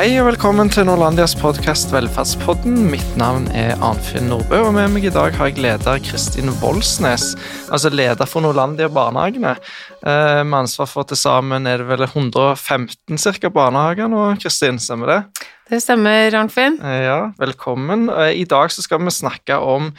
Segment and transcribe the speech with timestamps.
[0.00, 2.86] Hei og velkommen til Norlandias podkast Velferdspodden.
[2.88, 7.34] Mitt navn er Arnfinn Nordbø, og med meg i dag har jeg leder Kristin Voldsnes.
[7.68, 9.52] Altså leder for Norlandia barnehagene.
[10.00, 15.12] Eh, med ansvar for til sammen er det vel 115 cirka barnehager nå, Kristin, stemmer
[15.12, 15.20] det?
[15.68, 16.80] Det stemmer, Arnfinn.
[16.80, 18.08] Eh, ja, velkommen.
[18.08, 19.92] Eh, I dag så skal vi snakke om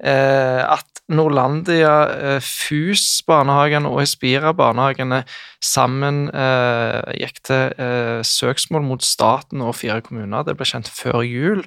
[0.00, 5.24] at Norlandia, eh, FUS-barnehagene og Espira-barnehagene
[5.60, 10.46] sammen eh, gikk til eh, søksmål mot staten og fire kommuner.
[10.46, 11.64] Det ble kjent før jul.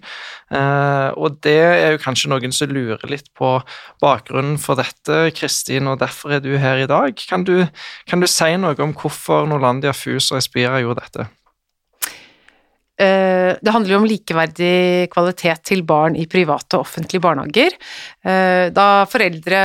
[0.54, 3.58] Eh, og det er jo kanskje noen som lurer litt på
[4.04, 7.20] bakgrunnen for dette, Kristin, og derfor er du her i dag.
[7.28, 7.58] Kan du,
[8.08, 11.32] kan du si noe om hvorfor Norlandia, FUS og Espira gjorde dette?
[13.04, 17.78] Eh, det handler jo om likeverdig kvalitet til barn i private og offentlige barnehager.
[18.24, 19.62] Eh, da foreldre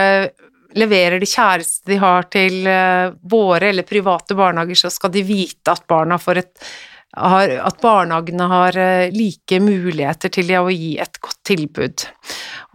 [0.79, 5.75] leverer det kjæreste de har til eh, våre eller private barnehager, så skal de vite
[5.75, 6.71] at barna får et
[7.19, 8.77] at barnehagene har
[9.15, 12.05] like muligheter til å gi et godt tilbud.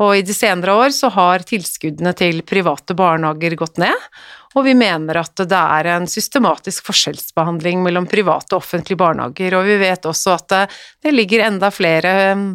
[0.02, 4.08] Og i de senere år så har tilskuddene til private barnehager gått ned,
[4.54, 9.70] og vi mener at det er en systematisk forskjellsbehandling mellom private og offentlige barnehager, og
[9.70, 10.58] vi vet også at
[11.04, 12.50] det ligger enda flere um,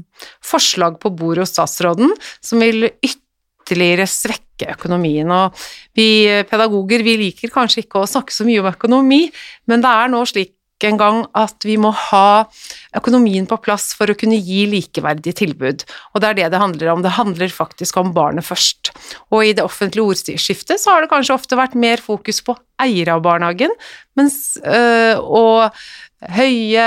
[0.44, 5.30] forslag på bordet hos statsråden som vil ytterligere svekke økonomien.
[5.30, 5.58] Og
[5.98, 9.24] vi pedagoger vi liker kanskje ikke å snakke så mye om økonomi,
[9.70, 10.54] men det er nå slik
[10.86, 12.46] en gang at vi må ha
[12.96, 15.84] økonomien på plass for å kunne gi likeverdige tilbud.
[16.14, 17.04] Og det er det det handler om.
[17.04, 18.92] Det handler faktisk om barnet først.
[19.32, 23.16] Og i det offentlige ordskiftet så har det kanskje ofte vært mer fokus på eiere
[23.16, 23.72] av barnehagen,
[24.18, 25.74] mens, øh, og
[26.18, 26.86] høye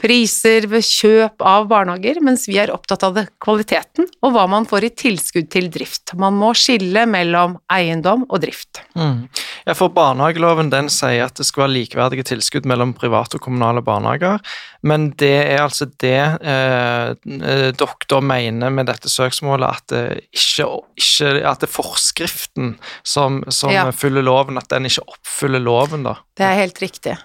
[0.00, 4.66] priser ved kjøp av barnehager, mens vi er opptatt av det, kvaliteten og hva man
[4.66, 6.16] får i tilskudd til drift.
[6.18, 8.82] Man må skille mellom eiendom og drift.
[8.98, 9.28] Mm.
[9.66, 13.84] Ja, for Barnehageloven den sier at det skal være likeverdige tilskudd mellom private og kommunale
[13.86, 14.42] barnehager,
[14.86, 20.04] men det er altså det eh, dere mener med dette søksmålet, at det
[20.34, 22.74] ikke, ikke at det er forskriften
[23.06, 23.86] som, som ja.
[23.94, 26.18] følger loven, at den ikke oppfyller loven, da?
[26.36, 27.16] Det er helt riktig.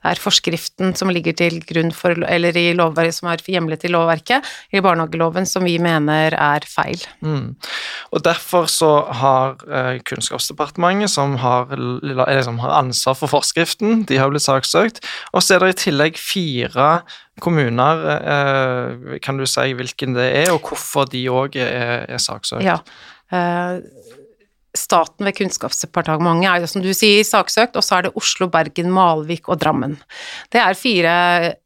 [0.00, 3.92] Det er forskriften som ligger til grunn for, eller i lovverket som er hjemlet i
[3.92, 7.02] lovverket, i barnehageloven, som vi mener er feil.
[7.20, 7.56] Mm.
[8.10, 8.90] Og Derfor så
[9.20, 11.68] har eh, Kunnskapsdepartementet, som har,
[12.46, 15.02] som har, ansvar for forskriften, de har blitt saksøkt.
[15.34, 16.90] Og så er det i tillegg fire
[17.40, 18.06] kommuner.
[18.16, 22.64] Eh, kan du si hvilken det er, og hvorfor de òg er, er saksøkt?
[22.64, 22.80] Ja.
[24.76, 28.92] Staten ved Kunnskapsdepartementet er jo som du sier saksøkt, og så er det Oslo, Bergen,
[28.94, 29.96] Malvik og Drammen.
[30.52, 31.14] Det er fire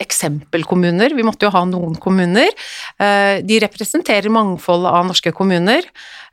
[0.01, 2.49] eksempelkommuner, vi måtte jo ha noen kommuner.
[2.97, 5.85] Eh, de representerer mangfoldet av norske kommuner.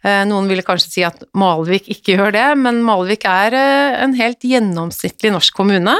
[0.05, 4.15] Eh, noen ville kanskje si at Malvik ikke gjør det, men Malvik er eh, en
[4.15, 5.97] helt gjennomsnittlig norsk kommune,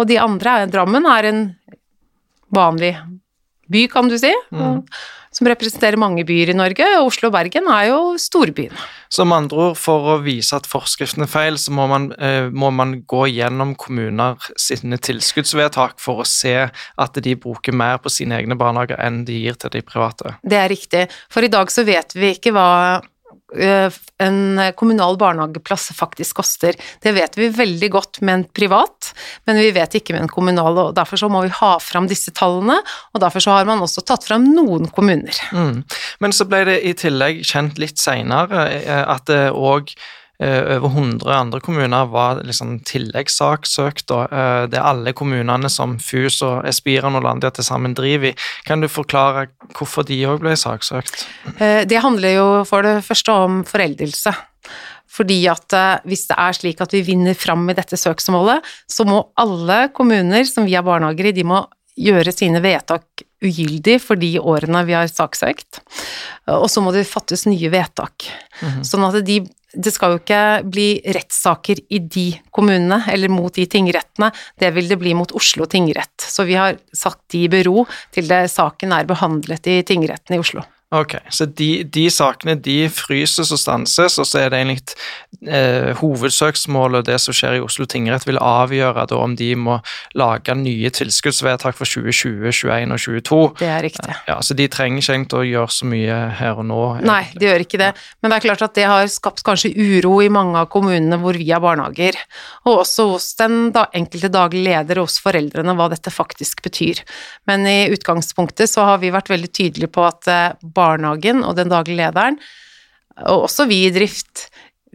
[0.00, 1.44] og de andre, Drammen, er en
[2.56, 2.94] vanlig
[3.68, 4.32] by, kan du si.
[4.54, 4.80] Mm
[5.36, 8.76] som representerer mange byer i Norge, og Oslo og Bergen er jo storbyene.
[9.16, 12.70] Med andre ord, for å vise at forskriften er feil, så må man, eh, må
[12.72, 18.38] man gå gjennom kommuner sine tilskuddsvedtak for å se at de bruker mer på sine
[18.40, 20.36] egne barnehager enn de gir til de private?
[20.42, 23.02] Det er riktig, for i dag så vet vi ikke hva
[23.56, 26.76] en kommunal barnehageplass faktisk koster.
[27.02, 29.12] Det vet vi veldig godt med en privat,
[29.48, 32.34] men vi vet ikke med en kommunal, og derfor så må vi ha fram disse
[32.36, 32.78] tallene,
[33.12, 35.40] og derfor så har man også tatt fram noen kommuner.
[35.52, 35.82] Mm.
[36.24, 40.88] Men så ble det i tillegg kjent litt seinere eh, at det òg Eh, over
[40.88, 44.10] 100 andre kommuner var liksom tilleggssaksøkt.
[44.10, 48.34] Eh, det er alle kommunene som FUS og Espira Norlandia til sammen driver i.
[48.68, 51.24] Kan du forklare hvorfor de òg ble saksøkt?
[51.56, 54.34] Eh, det handler jo for det første om foreldelse.
[55.16, 55.72] Fordi at
[56.04, 58.60] hvis det er slik at vi vinner fram i dette søksmålet,
[58.90, 61.62] så må alle kommuner som vi har barnehager i, de må
[61.96, 65.80] gjøre sine vedtak ugyldig for de årene vi har saksøkt,
[66.52, 68.28] og så må det fattes nye vedtak.
[68.60, 68.84] Mm -hmm.
[68.84, 69.40] Sånn at de
[69.76, 70.42] det skal jo ikke
[70.72, 70.86] bli
[71.16, 76.14] rettssaker i de kommunene, eller mot de tingrettene, det vil det bli mot Oslo tingrett.
[76.22, 77.84] Så vi har satt de i bero
[78.14, 80.64] til det saken er behandlet i tingretten i Oslo.
[80.94, 85.88] Ok, så de, de, sakene de fryses og stanses, og så er det egentlig eh,
[85.98, 89.80] hovedsøksmålet, det som skjer i Oslo tingrett, vil avgjøre da om de må
[90.14, 93.40] lage nye tilskuddsvedtak for 2020, 2021 og 2022.
[93.58, 94.14] Det er riktig.
[94.28, 96.78] Ja, Så de trenger ikke egentlig å gjøre så mye her og nå?
[97.00, 97.10] Egentlig.
[97.10, 97.90] Nei, de gjør ikke det,
[98.22, 101.34] men det er klart at det har skapt kanskje uro i mange av kommunene hvor
[101.34, 102.20] vi har barnehager,
[102.62, 107.02] og også hos den da, enkelte daglig leder og hos foreldrene hva dette faktisk betyr.
[107.50, 111.72] Men i utgangspunktet så har vi vært veldig tydelige på at eh, barnehagen og den
[111.72, 112.38] daglige lederen,
[113.24, 114.46] og også vi i drift,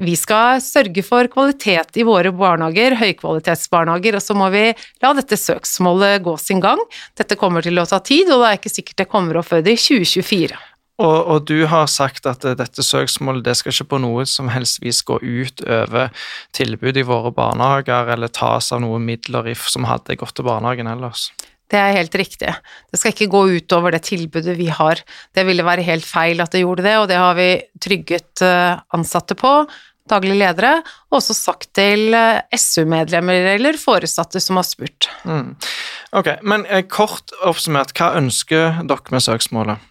[0.02, 4.64] vi skal sørge for kvalitet i våre barnehager, høykvalitetsbarnehager, og så må vi
[5.04, 6.82] la dette søksmålet gå sin gang.
[7.18, 9.66] Dette kommer til å ta tid, og det er ikke sikkert det kommer opp før
[9.66, 10.58] i 2024.
[11.02, 14.82] Og, og, du har sagt at dette søksmålet det skal ikke på noe som helst
[14.84, 16.12] vis gå ut over
[16.54, 21.32] tilbudet i våre barnehager, eller tas av noen midler som hadde gått til barnehagen ellers.
[21.72, 22.52] Det er helt riktig.
[22.92, 25.00] Det skal ikke gå utover det tilbudet vi har.
[25.32, 27.48] Det ville være helt feil at det gjorde det, og det har vi
[27.80, 29.54] trygget eh, ansatte på,
[30.12, 30.74] daglige ledere,
[31.10, 35.08] og også sagt til eh, SU-medlemmer eller foresatte som har spurt.
[35.24, 35.54] Mm.
[36.20, 39.88] Ok, men eh, kort oppsummert, hva ønsker dere med søksmålet?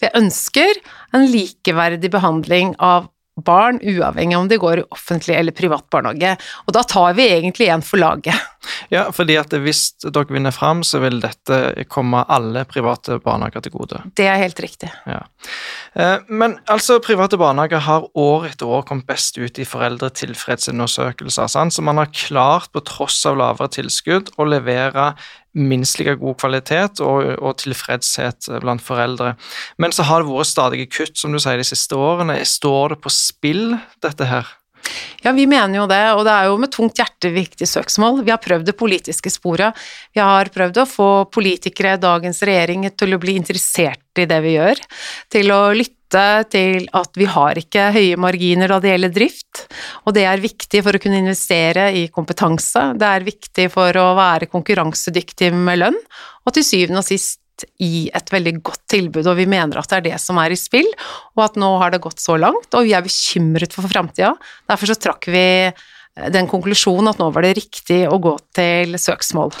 [0.00, 0.78] Vi ønsker
[1.16, 3.10] en likeverdig behandling av
[3.46, 6.36] barn, uavhengig om de går i offentlig eller privat barnehage.
[6.66, 8.36] Og da tar vi egentlig igjen for laget.
[8.92, 13.72] Ja, fordi at hvis dere vinner fram, så vil dette komme alle private barnehager til
[13.72, 14.02] gode.
[14.18, 14.90] Det er helt riktig.
[15.08, 15.22] Ja.
[15.94, 21.86] Eh, men altså, private barnehager har år etter år kommet best ut i foreldretilfredsundersøkelser, så
[21.86, 25.14] man har klart, på tross av lavere tilskudd, å levere
[25.56, 29.34] minst like god kvalitet og, og, tilfredshet blant foreldre.
[29.82, 32.38] Men så har det vært stadige kutt, som du sier, de siste årene.
[32.46, 34.56] Står det på spill, dette her?
[35.20, 38.22] Ja, vi mener jo det, og det er jo med tungt hjerte viktig søksmål.
[38.24, 39.76] Vi har prøvd det politiske sporet.
[40.16, 44.56] Vi har prøvd å få politikere, dagens regjering, til å bli interessert i det vi
[44.56, 44.80] gjør,
[45.32, 45.99] til å lytte
[46.50, 49.66] til at vi har ikke høye marginer da det gjelder drift,
[50.04, 54.08] og det er viktig for å kunne investere i kompetanse, det er viktig for å
[54.18, 56.00] være konkurransedyktig med lønn,
[56.46, 57.38] og til syvende og sist
[57.84, 60.58] i et veldig godt tilbud, og vi mener at det er det som er i
[60.58, 60.88] spill,
[61.36, 64.32] og at nå har det gått så langt, og vi er bekymret for framtida.
[64.70, 65.44] Derfor så trakk vi
[66.34, 69.54] den konklusjonen at nå var det riktig å gå til søksmål.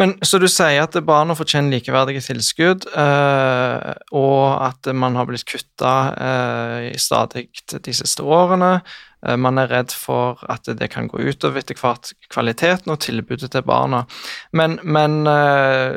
[0.00, 5.44] Men Så du sier at barna fortjener likeverdige tilskudd, øh, og at man har blitt
[5.48, 8.78] kutta øh, stadig de siste årene.
[9.26, 13.52] Øh, man er redd for at det kan gå utover etter hvert kvaliteten og tilbudet
[13.52, 14.06] til barna.
[14.52, 15.26] Men, men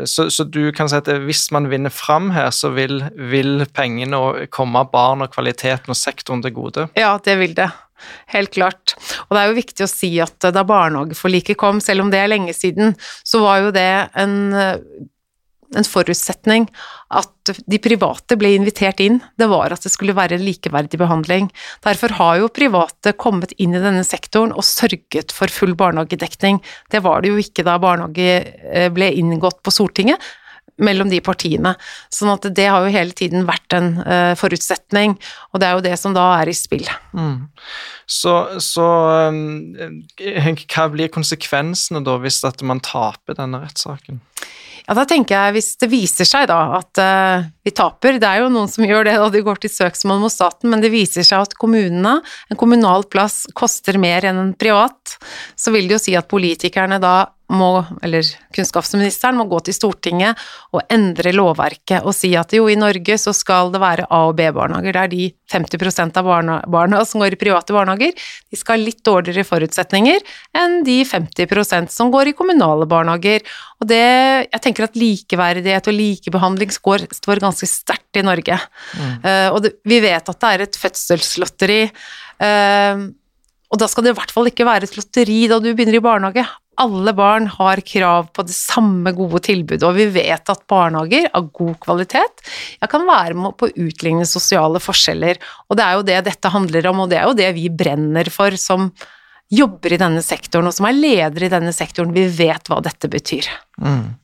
[0.08, 4.48] så, så, du kan si at hvis man vinner fram her, så vil, vil pengene
[4.52, 6.90] komme barn og kvaliteten og sektoren til gode?
[7.00, 7.72] Ja, det vil det.
[8.34, 8.96] Helt klart.
[9.28, 12.32] Og det er jo viktig å si at da barnehageforliket kom, selv om det er
[12.32, 12.96] lenge siden,
[13.26, 13.90] så var jo det
[14.20, 14.36] en,
[15.76, 16.68] en forutsetning
[17.16, 19.20] at de private ble invitert inn.
[19.40, 21.50] Det var at det skulle være en likeverdig behandling.
[21.86, 26.62] Derfor har jo private kommet inn i denne sektoren og sørget for full barnehagedekning.
[26.92, 30.34] Det var det jo ikke da barnehage eh, ble inngått på Stortinget
[30.82, 31.76] mellom de partiene.
[32.12, 33.94] Sånn at det har jo hele tiden vært en
[34.36, 35.16] forutsetning,
[35.54, 36.84] og det er jo det som da er i spill.
[37.16, 37.48] Mm.
[38.06, 38.86] Så, så
[39.32, 44.22] um, hva blir konsekvensene da hvis at man taper denne rettssaken?
[44.86, 48.44] Ja, da tenker jeg hvis det viser seg da at uh, vi taper, det er
[48.44, 51.26] jo noen som gjør det og de går til søksmål mot staten, men det viser
[51.26, 55.18] seg at kommunene, en kommunal plass koster mer enn en privat,
[55.58, 57.16] så vil det jo si at politikerne da
[57.54, 58.26] må, eller
[58.56, 60.40] kunnskapsministeren må gå til Stortinget
[60.74, 64.36] og endre lovverket og si at jo, i Norge så skal det være A- og
[64.40, 64.96] B-barnehager.
[64.96, 68.16] Det er de 50% av barna, barna, som går i private barnehager.
[68.50, 70.24] De skal ha litt dårligere forutsetninger
[70.58, 73.46] enn de 50% som går i kommunale barnehager.
[73.82, 74.02] Og det,
[74.50, 78.58] jeg tenker at likeverdighet og likebehandling står, står ganske sterkt i Norge.
[78.98, 79.14] Mm.
[79.22, 81.84] Uh, og det, vi vet at det er et fødselslotteri.
[82.42, 83.06] Uh,
[83.74, 86.04] og da skal det i hvert fall ikke være et lotteri da du begynner i
[86.04, 86.46] barnehage
[86.82, 91.50] alle barn har krav på det samme gode tilbudet, og vi vet at barnehager av
[91.56, 92.46] god kvalitet
[92.92, 95.40] kan være med på å utligne sosiale forskjeller.
[95.70, 98.30] Og det er jo det dette handler om, og det er jo det vi brenner
[98.34, 98.90] for som
[99.54, 102.14] jobber i denne sektoren, og som er ledere i denne sektoren.
[102.16, 103.50] Vi vet hva dette betyr.
[103.82, 104.16] Mm.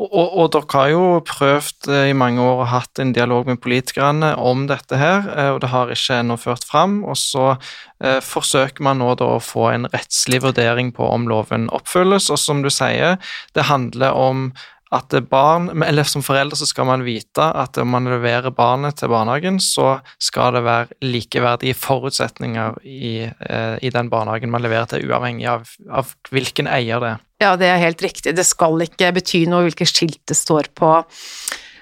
[0.00, 3.60] Og, og, dere har jo prøvd eh, i mange år og hatt en dialog med
[3.60, 7.02] politikerne om dette her, eh, og det har ikke ennå ført fram.
[7.04, 11.68] Og så eh, forsøker man nå da å få en rettslig vurdering på om loven
[11.76, 13.20] oppfylles, og som du sier,
[13.52, 14.48] det handler om
[14.90, 19.12] at barn, eller som foreldre så skal man vite at om man leverer barnet til
[19.12, 25.06] barnehagen, så skal det være likeverdige forutsetninger i, eh, i den barnehagen man leverer til,
[25.06, 27.26] uavhengig av, av, hvilken eier det er.
[27.40, 28.34] Ja, det er helt riktig.
[28.36, 30.92] Det skal ikke bety noe hvilket skilt det står på,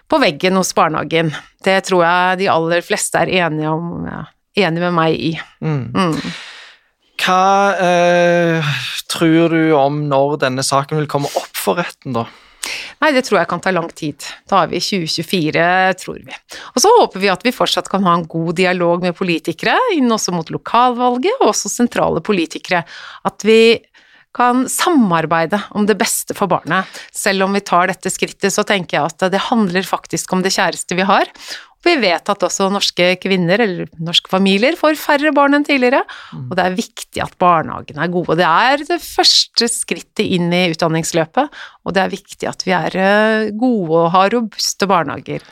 [0.08, 1.32] på veggen hos barnehagen.
[1.64, 4.22] Det tror jeg de aller fleste er enige, om, ja,
[4.68, 5.32] enige med meg i.
[5.64, 5.88] Mm.
[5.96, 6.36] Mm.
[7.18, 7.42] Hva
[7.82, 8.74] eh,
[9.10, 12.28] tror du om når denne saken vil komme opp for retten, da?
[12.98, 14.22] Nei, det tror jeg kan ta lang tid.
[14.50, 15.66] Da er vi i 2024,
[16.02, 16.38] tror vi.
[16.74, 20.10] Og så håper vi at vi fortsatt kan ha en god dialog med politikere, inn
[20.14, 22.82] også mot lokalvalget, og også sentrale politikere.
[23.28, 23.78] At vi
[24.38, 26.86] kan samarbeide om det beste for barnet.
[27.14, 30.54] Selv om vi tar dette skrittet, så tenker jeg at det handler faktisk om det
[30.54, 31.26] kjæreste vi har.
[31.86, 36.00] Vi vet at også norske kvinner, eller norske familier, får færre barn enn tidligere,
[36.34, 38.34] og det er viktig at barnehagene er gode.
[38.40, 42.98] Det er det første skrittet inn i utdanningsløpet, og det er viktig at vi er
[42.98, 45.46] eh, gode og har robuste barnehager.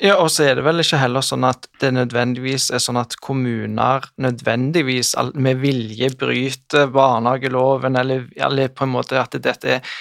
[0.00, 3.12] Ja, og så er det vel ikke heller sånn at det nødvendigvis er sånn at
[3.22, 9.92] kommuner nødvendigvis med vilje bryter barnehageloven, eller, eller på en måte at dette er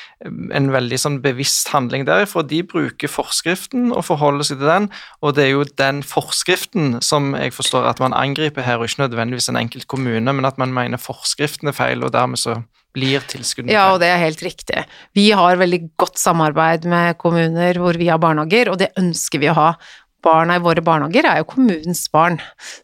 [0.57, 4.89] en veldig sånn bevisst handling der, for de bruker forskriften og forholder seg til den,
[5.21, 9.03] og det er jo den forskriften som jeg forstår at man angriper her, og ikke
[9.03, 12.63] nødvendigvis en enkelt kommune, men at man mener forskriften er feil, og dermed så
[12.95, 13.73] blir tilskuddene.
[13.73, 14.85] Ja, og det er helt riktig.
[15.17, 19.51] Vi har veldig godt samarbeid med kommuner hvor vi har barnehager, og det ønsker vi
[19.51, 19.69] å ha
[20.21, 22.37] barna i våre barnehager er jo kommunens barn,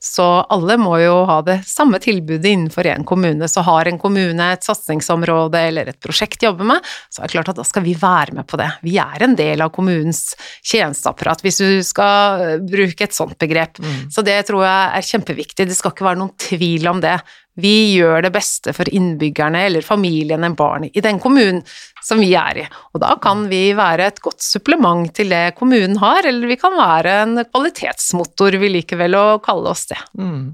[0.03, 3.49] så alle må jo ha det samme tilbudet innenfor én kommune.
[3.49, 7.35] Så har en kommune et satsingsområde eller et prosjekt de jobber med, så er det
[7.37, 8.69] klart at da skal vi være med på det.
[8.85, 10.31] Vi er en del av kommunens
[10.65, 13.81] tjenesteapparat, hvis du skal bruke et sånt begrep.
[13.83, 14.07] Mm.
[14.13, 15.69] Så det tror jeg er kjempeviktig.
[15.69, 17.19] Det skal ikke være noen tvil om det.
[17.57, 21.63] Vi gjør det beste for innbyggerne eller familiene, barnet i den kommunen
[22.03, 22.67] som vi er i.
[22.93, 26.77] Og da kan vi være et godt supplement til det kommunen har, eller vi kan
[26.77, 29.99] være en kvalitetsmotor, vi liker vel å kalle oss det.
[30.19, 30.53] Mm.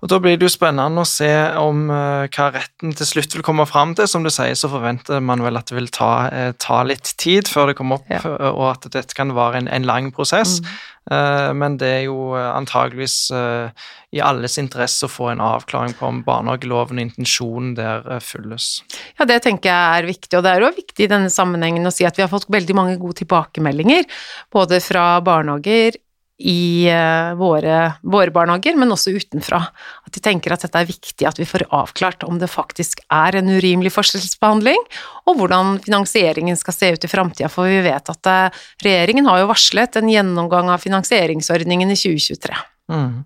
[0.00, 1.28] Og Da blir det jo spennende å se
[1.60, 4.08] om uh, hva retten til slutt vil komme fram til.
[4.08, 7.50] Som du sier, så forventer man vel at det vil ta, uh, ta litt tid
[7.52, 8.22] før det kommer opp, ja.
[8.50, 10.58] og at dette kan være en, en lang prosess.
[10.64, 10.72] Mm.
[11.08, 17.00] Men det er jo antageligvis i alles interesse å få en avklaring på om barnehageloven
[17.00, 18.82] og intensjonen der følges.
[19.18, 21.94] Ja, det tenker jeg er viktig, og det er jo viktig i denne sammenhengen å
[21.94, 24.06] si at vi har fått veldig mange gode tilbakemeldinger,
[24.54, 25.98] både fra barnehager,
[26.40, 29.60] i eh, våre, våre, barnehager, men også utenfra.
[30.06, 33.36] At de tenker at dette er viktig at vi får avklart om det faktisk er
[33.36, 34.80] en urimelig forskjellsbehandling,
[35.28, 39.42] og hvordan finansieringen skal se ut i framtida, for vi vet at eh, regjeringen har
[39.42, 42.56] jo varslet en gjennomgang av finansieringsordningen i 2023.
[42.90, 43.20] Mm.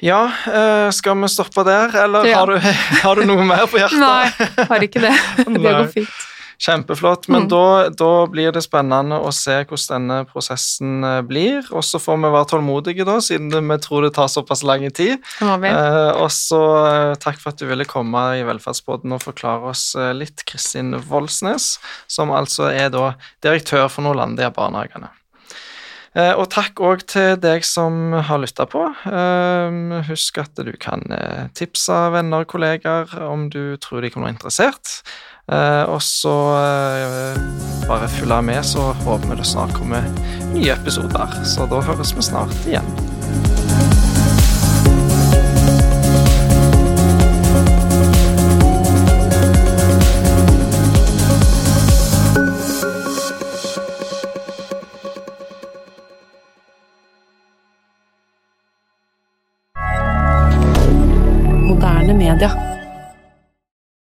[0.00, 2.40] Ja, eh, skal vi stoppe der, eller ja.
[2.40, 2.72] har, du,
[3.04, 4.00] har, du, noe mer på hjertet?
[4.00, 5.16] Nei, har ikke det.
[5.44, 6.20] Det går fint.
[6.60, 7.28] Kjempeflott.
[7.28, 7.48] Men mm.
[7.48, 11.64] da, da, blir det spennende å se hvordan denne prosessen eh, blir.
[11.72, 15.24] Og så får vi være tålmodige, da, siden vi tror det tar såpass lang tid.
[15.40, 19.94] Eh, og så eh, takk for at du ville komme i Velferdsbåten og forklare oss
[19.96, 21.78] eh, litt, Kristin Voldsnes,
[22.12, 23.14] som altså er da
[23.44, 25.08] direktør for Norlandia-barnehagene.
[26.18, 28.84] Eh, og takk òg til deg som har lytta på.
[30.10, 31.08] Husk at du kan
[31.56, 35.00] tipse venner og kollegaer om du tror de kan være interessert.
[35.50, 37.40] Eh, og så eh,
[37.88, 40.06] bare følg med, så håper vi det snart kommer
[40.54, 41.40] nye episoder.
[41.44, 42.86] Så da høres vi snart igjen.